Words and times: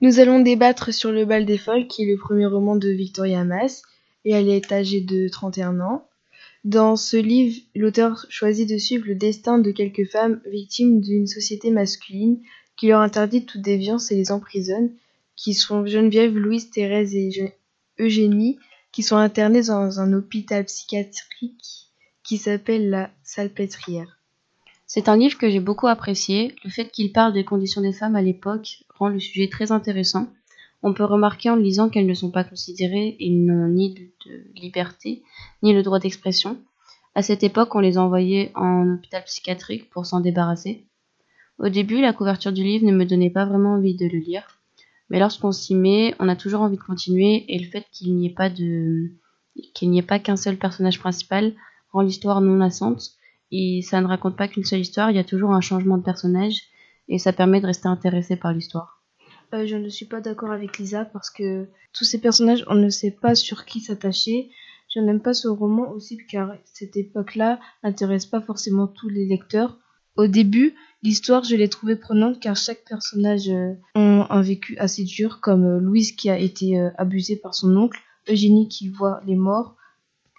Nous 0.00 0.20
allons 0.20 0.38
débattre 0.38 0.94
sur 0.94 1.10
Le 1.10 1.24
Bal 1.24 1.44
des 1.44 1.58
Folles, 1.58 1.88
qui 1.88 2.04
est 2.04 2.06
le 2.06 2.16
premier 2.16 2.46
roman 2.46 2.76
de 2.76 2.88
Victoria 2.88 3.42
Mass, 3.42 3.82
et 4.24 4.30
elle 4.30 4.48
est 4.48 4.70
âgée 4.70 5.00
de 5.00 5.28
31 5.28 5.80
ans. 5.80 6.06
Dans 6.62 6.94
ce 6.94 7.16
livre, 7.16 7.60
l'auteur 7.74 8.24
choisit 8.28 8.68
de 8.68 8.78
suivre 8.78 9.06
le 9.08 9.16
destin 9.16 9.58
de 9.58 9.72
quelques 9.72 10.08
femmes 10.08 10.40
victimes 10.46 11.00
d'une 11.00 11.26
société 11.26 11.72
masculine 11.72 12.40
qui 12.76 12.86
leur 12.86 13.00
interdit 13.00 13.44
toute 13.44 13.60
déviance 13.60 14.12
et 14.12 14.14
les 14.14 14.30
emprisonne, 14.30 14.92
qui 15.34 15.52
sont 15.52 15.84
Geneviève, 15.84 16.36
Louise, 16.36 16.70
Thérèse 16.70 17.16
et 17.16 17.54
Eugénie, 17.98 18.56
qui 18.92 19.02
sont 19.02 19.16
internées 19.16 19.62
dans 19.62 19.98
un 19.98 20.12
hôpital 20.12 20.64
psychiatrique 20.64 21.88
qui 22.22 22.38
s'appelle 22.38 22.88
la 22.88 23.10
Salpêtrière. 23.24 24.20
C'est 24.86 25.08
un 25.08 25.16
livre 25.16 25.38
que 25.38 25.50
j'ai 25.50 25.60
beaucoup 25.60 25.88
apprécié. 25.88 26.54
Le 26.62 26.70
fait 26.70 26.88
qu'il 26.88 27.12
parle 27.12 27.32
des 27.32 27.44
conditions 27.44 27.82
des 27.82 27.92
femmes 27.92 28.16
à 28.16 28.22
l'époque 28.22 28.84
le 29.06 29.20
sujet 29.20 29.48
très 29.48 29.70
intéressant. 29.70 30.28
On 30.82 30.92
peut 30.92 31.04
remarquer 31.04 31.50
en 31.50 31.56
lisant 31.56 31.88
qu'elles 31.88 32.06
ne 32.06 32.14
sont 32.14 32.30
pas 32.30 32.44
considérées 32.44 33.16
et 33.20 33.30
n'ont 33.30 33.68
ni 33.68 33.94
de 33.94 34.60
liberté 34.60 35.22
ni 35.62 35.72
le 35.72 35.82
droit 35.82 35.98
d'expression. 35.98 36.58
À 37.14 37.22
cette 37.22 37.42
époque, 37.42 37.74
on 37.74 37.80
les 37.80 37.98
envoyait 37.98 38.52
en 38.54 38.94
hôpital 38.94 39.24
psychiatrique 39.24 39.90
pour 39.90 40.06
s'en 40.06 40.20
débarrasser. 40.20 40.84
Au 41.58 41.68
début, 41.68 42.00
la 42.00 42.12
couverture 42.12 42.52
du 42.52 42.62
livre 42.62 42.86
ne 42.86 42.92
me 42.92 43.04
donnait 43.04 43.30
pas 43.30 43.44
vraiment 43.44 43.74
envie 43.74 43.96
de 43.96 44.06
le 44.06 44.18
lire, 44.18 44.60
mais 45.10 45.18
lorsqu'on 45.18 45.50
s'y 45.50 45.74
met, 45.74 46.14
on 46.20 46.28
a 46.28 46.36
toujours 46.36 46.60
envie 46.60 46.76
de 46.76 46.82
continuer 46.82 47.44
et 47.48 47.58
le 47.58 47.68
fait 47.68 47.86
qu'il 47.90 48.14
n'y 48.14 48.26
ait 48.26 48.34
pas 48.34 48.50
de 48.50 49.10
qu'il 49.74 49.90
n'y 49.90 49.98
ait 49.98 50.02
pas 50.02 50.20
qu'un 50.20 50.36
seul 50.36 50.56
personnage 50.56 51.00
principal 51.00 51.52
rend 51.90 52.02
l'histoire 52.02 52.40
non 52.40 52.56
lassante 52.56 53.10
et 53.50 53.82
ça 53.82 54.00
ne 54.00 54.06
raconte 54.06 54.36
pas 54.36 54.46
qu'une 54.46 54.64
seule 54.64 54.80
histoire, 54.80 55.10
il 55.10 55.16
y 55.16 55.20
a 55.20 55.24
toujours 55.24 55.52
un 55.52 55.60
changement 55.60 55.98
de 55.98 56.04
personnage 56.04 56.60
et 57.08 57.18
ça 57.18 57.32
permet 57.32 57.60
de 57.60 57.66
rester 57.66 57.88
intéressé 57.88 58.36
par 58.36 58.52
l'histoire. 58.52 59.02
Euh, 59.54 59.66
je 59.66 59.76
ne 59.76 59.88
suis 59.88 60.04
pas 60.04 60.20
d'accord 60.20 60.50
avec 60.50 60.78
Lisa 60.78 61.04
parce 61.04 61.30
que 61.30 61.68
tous 61.92 62.04
ces 62.04 62.20
personnages, 62.20 62.64
on 62.68 62.74
ne 62.74 62.90
sait 62.90 63.10
pas 63.10 63.34
sur 63.34 63.64
qui 63.64 63.80
s'attacher. 63.80 64.50
Je 64.94 65.00
n'aime 65.00 65.20
pas 65.20 65.34
ce 65.34 65.48
roman 65.48 65.90
aussi 65.90 66.18
car 66.30 66.54
cette 66.64 66.96
époque-là 66.96 67.58
n'intéresse 67.82 68.26
pas 68.26 68.40
forcément 68.40 68.86
tous 68.86 69.08
les 69.08 69.26
lecteurs. 69.26 69.78
Au 70.16 70.26
début, 70.26 70.74
l'histoire, 71.02 71.44
je 71.44 71.54
l'ai 71.54 71.68
trouvée 71.68 71.96
prenante 71.96 72.40
car 72.40 72.56
chaque 72.56 72.84
personnage 72.84 73.48
euh, 73.48 73.74
a 73.94 74.34
un 74.34 74.42
vécu 74.42 74.76
assez 74.78 75.04
dur, 75.04 75.40
comme 75.40 75.64
euh, 75.64 75.80
Louise 75.80 76.12
qui 76.12 76.28
a 76.28 76.38
été 76.38 76.78
abusée 76.98 77.36
par 77.36 77.54
son 77.54 77.74
oncle, 77.76 78.00
Eugénie 78.28 78.68
qui 78.68 78.88
voit 78.88 79.20
les 79.26 79.36
morts, 79.36 79.76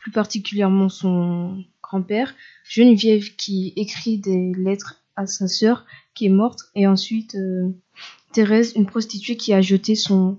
plus 0.00 0.10
particulièrement 0.10 0.88
son 0.88 1.64
grand-père, 1.82 2.34
Geneviève 2.64 3.36
qui 3.36 3.72
écrit 3.76 4.18
des 4.18 4.52
lettres 4.56 5.00
à 5.18 5.26
sa 5.26 5.48
sœur 5.48 5.84
qui 6.14 6.26
est 6.26 6.30
morte, 6.30 6.60
et 6.74 6.86
ensuite 6.86 7.34
euh, 7.34 7.70
Thérèse, 8.32 8.72
une 8.76 8.86
prostituée 8.86 9.36
qui 9.36 9.52
a 9.52 9.60
jeté 9.60 9.96
son 9.96 10.38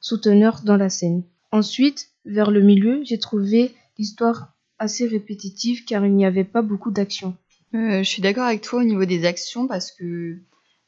souteneur 0.00 0.60
dans 0.62 0.76
la 0.76 0.90
Seine. 0.90 1.22
Ensuite, 1.52 2.10
vers 2.26 2.50
le 2.50 2.60
milieu, 2.60 3.02
j'ai 3.02 3.18
trouvé 3.18 3.74
l'histoire 3.98 4.52
assez 4.78 5.06
répétitive 5.06 5.84
car 5.84 6.04
il 6.04 6.14
n'y 6.14 6.26
avait 6.26 6.44
pas 6.44 6.62
beaucoup 6.62 6.90
d'action. 6.90 7.36
Euh, 7.74 8.02
je 8.02 8.08
suis 8.08 8.22
d'accord 8.22 8.44
avec 8.44 8.60
toi 8.60 8.80
au 8.80 8.84
niveau 8.84 9.04
des 9.04 9.24
actions 9.24 9.66
parce 9.66 9.90
que 9.90 10.38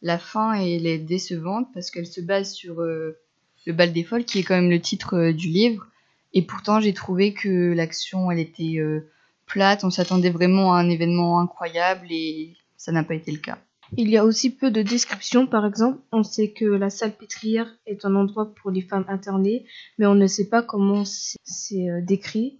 la 0.02 0.18
fin 0.18 0.52
elle 0.52 0.86
est 0.86 0.98
décevante 0.98 1.68
parce 1.72 1.90
qu'elle 1.90 2.06
se 2.06 2.20
base 2.20 2.52
sur 2.52 2.80
euh, 2.80 3.18
le 3.66 3.72
bal 3.72 3.92
des 3.92 4.02
folles 4.02 4.24
qui 4.24 4.40
est 4.40 4.42
quand 4.42 4.56
même 4.56 4.70
le 4.70 4.80
titre 4.80 5.30
du 5.30 5.48
livre 5.48 5.86
et 6.32 6.42
pourtant 6.42 6.80
j'ai 6.80 6.92
trouvé 6.92 7.32
que 7.32 7.72
l'action 7.72 8.30
elle 8.30 8.40
était 8.40 8.78
plate, 9.46 9.84
on 9.84 9.90
s'attendait 9.90 10.30
vraiment 10.30 10.74
à 10.74 10.78
un 10.78 10.88
événement 10.88 11.38
incroyable 11.38 12.08
et 12.10 12.56
ça 12.82 12.90
n'a 12.90 13.04
pas 13.04 13.14
été 13.14 13.30
le 13.30 13.38
cas. 13.38 13.58
Il 13.96 14.10
y 14.10 14.16
a 14.16 14.24
aussi 14.24 14.50
peu 14.50 14.72
de 14.72 14.82
descriptions, 14.82 15.46
par 15.46 15.64
exemple, 15.64 16.00
on 16.10 16.24
sait 16.24 16.50
que 16.50 16.64
la 16.64 16.90
salle 16.90 17.12
pétrière 17.12 17.68
est 17.86 18.04
un 18.04 18.16
endroit 18.16 18.52
pour 18.56 18.72
les 18.72 18.80
femmes 18.80 19.04
internées, 19.06 19.66
mais 19.98 20.06
on 20.06 20.16
ne 20.16 20.26
sait 20.26 20.48
pas 20.48 20.62
comment 20.62 21.04
c'est 21.04 21.88
euh, 21.88 22.00
décrit. 22.02 22.58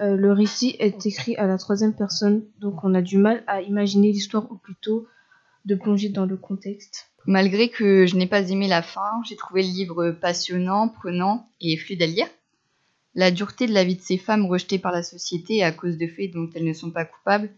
Euh, 0.00 0.16
le 0.16 0.32
récit 0.32 0.76
est 0.78 1.04
écrit 1.04 1.36
à 1.36 1.46
la 1.46 1.58
troisième 1.58 1.94
personne, 1.94 2.46
donc 2.58 2.84
on 2.84 2.94
a 2.94 3.02
du 3.02 3.18
mal 3.18 3.44
à 3.46 3.60
imaginer 3.60 4.12
l'histoire 4.12 4.50
ou 4.50 4.56
plutôt 4.56 5.06
de 5.66 5.74
plonger 5.74 6.08
dans 6.08 6.24
le 6.24 6.38
contexte. 6.38 7.10
Malgré 7.26 7.68
que 7.68 8.06
je 8.06 8.16
n'ai 8.16 8.26
pas 8.26 8.48
aimé 8.48 8.66
la 8.66 8.80
fin, 8.80 9.20
j'ai 9.28 9.36
trouvé 9.36 9.62
le 9.62 9.68
livre 9.68 10.10
passionnant, 10.12 10.88
prenant 10.88 11.50
et 11.60 11.76
fluide 11.76 12.02
à 12.02 12.06
lire. 12.06 12.28
La 13.14 13.30
dureté 13.30 13.66
de 13.66 13.74
la 13.74 13.84
vie 13.84 13.96
de 13.96 14.00
ces 14.00 14.16
femmes 14.16 14.46
rejetées 14.46 14.78
par 14.78 14.92
la 14.92 15.02
société 15.02 15.62
à 15.62 15.70
cause 15.70 15.98
de 15.98 16.06
faits 16.06 16.30
dont 16.32 16.48
elles 16.54 16.64
ne 16.64 16.72
sont 16.72 16.90
pas 16.90 17.04
coupables 17.04 17.50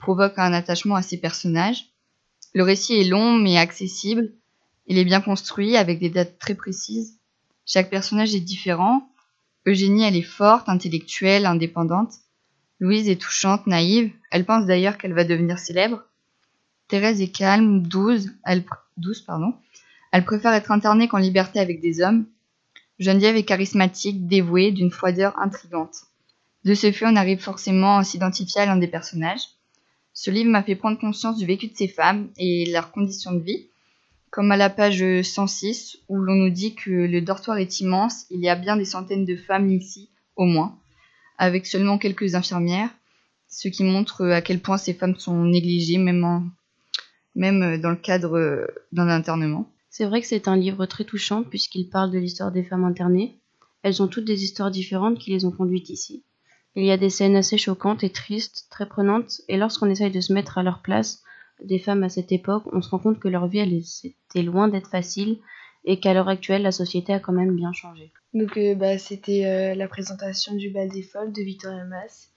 provoque 0.00 0.38
un 0.38 0.52
attachement 0.52 0.96
à 0.96 1.02
ces 1.02 1.18
personnages. 1.18 1.90
Le 2.54 2.64
récit 2.64 3.00
est 3.00 3.08
long 3.08 3.36
mais 3.36 3.56
accessible. 3.56 4.32
Il 4.86 4.98
est 4.98 5.04
bien 5.04 5.20
construit 5.20 5.76
avec 5.76 6.00
des 6.00 6.10
dates 6.10 6.38
très 6.38 6.54
précises. 6.54 7.18
Chaque 7.64 7.90
personnage 7.90 8.34
est 8.34 8.40
différent. 8.40 9.08
Eugénie, 9.66 10.02
elle 10.02 10.16
est 10.16 10.22
forte, 10.22 10.68
intellectuelle, 10.68 11.46
indépendante. 11.46 12.14
Louise 12.80 13.08
est 13.08 13.20
touchante, 13.20 13.66
naïve. 13.68 14.10
Elle 14.32 14.44
pense 14.44 14.66
d'ailleurs 14.66 14.98
qu'elle 14.98 15.12
va 15.12 15.22
devenir 15.22 15.58
célèbre. 15.58 16.02
Thérèse 16.88 17.20
est 17.20 17.30
calme, 17.30 17.82
douce. 17.82 18.26
Elle, 18.44 18.64
elle 20.12 20.24
préfère 20.24 20.54
être 20.54 20.72
internée 20.72 21.06
qu'en 21.06 21.18
liberté 21.18 21.60
avec 21.60 21.80
des 21.80 22.00
hommes. 22.00 22.26
Geneviève 22.98 23.36
est 23.36 23.44
charismatique, 23.44 24.26
dévouée, 24.26 24.72
d'une 24.72 24.90
froideur 24.90 25.38
intrigante. 25.38 25.94
De 26.64 26.74
ce 26.74 26.90
fait, 26.90 27.06
on 27.06 27.16
arrive 27.16 27.40
forcément 27.40 27.98
à 27.98 28.04
s'identifier 28.04 28.62
à 28.62 28.66
l'un 28.66 28.76
des 28.76 28.88
personnages. 28.88 29.59
Ce 30.12 30.30
livre 30.30 30.50
m'a 30.50 30.62
fait 30.62 30.76
prendre 30.76 30.98
conscience 30.98 31.38
du 31.38 31.46
vécu 31.46 31.68
de 31.68 31.76
ces 31.76 31.88
femmes 31.88 32.28
et 32.36 32.66
leurs 32.70 32.92
conditions 32.92 33.32
de 33.32 33.40
vie, 33.40 33.66
comme 34.30 34.52
à 34.52 34.56
la 34.56 34.70
page 34.70 35.04
106 35.22 35.98
où 36.08 36.18
l'on 36.18 36.34
nous 36.34 36.50
dit 36.50 36.74
que 36.74 36.90
le 36.90 37.20
dortoir 37.20 37.58
est 37.58 37.80
immense, 37.80 38.26
il 38.30 38.40
y 38.40 38.48
a 38.48 38.56
bien 38.56 38.76
des 38.76 38.84
centaines 38.84 39.24
de 39.24 39.36
femmes 39.36 39.70
ici, 39.70 40.10
au 40.36 40.44
moins, 40.44 40.78
avec 41.38 41.66
seulement 41.66 41.98
quelques 41.98 42.34
infirmières, 42.34 42.90
ce 43.48 43.68
qui 43.68 43.82
montre 43.82 44.26
à 44.26 44.40
quel 44.42 44.60
point 44.60 44.78
ces 44.78 44.94
femmes 44.94 45.16
sont 45.16 45.44
négligées, 45.44 45.98
même, 45.98 46.50
même 47.34 47.80
dans 47.80 47.90
le 47.90 47.96
cadre 47.96 48.68
d'un 48.92 49.08
internement. 49.08 49.70
C'est 49.90 50.04
vrai 50.04 50.20
que 50.20 50.26
c'est 50.26 50.46
un 50.46 50.56
livre 50.56 50.86
très 50.86 51.04
touchant 51.04 51.42
puisqu'il 51.42 51.88
parle 51.88 52.12
de 52.12 52.18
l'histoire 52.18 52.52
des 52.52 52.62
femmes 52.62 52.84
internées. 52.84 53.36
Elles 53.82 54.02
ont 54.02 54.08
toutes 54.08 54.24
des 54.24 54.44
histoires 54.44 54.70
différentes 54.70 55.18
qui 55.18 55.30
les 55.30 55.44
ont 55.44 55.50
conduites 55.50 55.90
ici. 55.90 56.22
Il 56.76 56.84
y 56.84 56.92
a 56.92 56.96
des 56.96 57.10
scènes 57.10 57.36
assez 57.36 57.58
choquantes 57.58 58.04
et 58.04 58.10
tristes, 58.10 58.66
très 58.70 58.86
prenantes, 58.86 59.40
et 59.48 59.56
lorsqu'on 59.56 59.90
essaye 59.90 60.10
de 60.10 60.20
se 60.20 60.32
mettre 60.32 60.58
à 60.58 60.62
leur 60.62 60.82
place, 60.82 61.22
des 61.62 61.78
femmes 61.78 62.04
à 62.04 62.08
cette 62.08 62.32
époque, 62.32 62.64
on 62.72 62.80
se 62.80 62.90
rend 62.90 62.98
compte 62.98 63.18
que 63.18 63.28
leur 63.28 63.48
vie 63.48 63.60
était 64.04 64.42
loin 64.42 64.68
d'être 64.68 64.88
facile 64.88 65.38
et 65.84 65.98
qu'à 65.98 66.14
l'heure 66.14 66.28
actuelle 66.28 66.62
la 66.62 66.72
société 66.72 67.12
a 67.12 67.20
quand 67.20 67.32
même 67.32 67.56
bien 67.56 67.72
changé. 67.72 68.12
Donc 68.34 68.56
euh, 68.56 68.74
bah, 68.74 68.98
c'était 68.98 69.46
euh, 69.46 69.74
la 69.74 69.88
présentation 69.88 70.54
du 70.54 70.70
bal 70.70 70.88
des 70.88 71.02
folles 71.02 71.32
de 71.32 71.42
Victoria 71.42 71.84
Mass 71.84 72.30